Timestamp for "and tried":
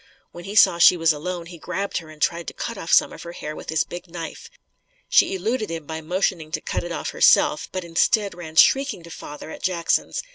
2.09-2.47